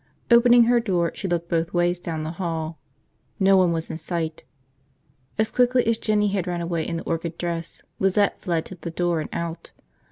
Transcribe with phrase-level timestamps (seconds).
[0.31, 2.79] Opening her door, she looked both ways down the hall.
[3.39, 4.45] No one was in sight.
[5.37, 8.89] As quickly as Jinny had run away in the orchid dress, Lizette fled to the
[8.89, 9.69] door and out.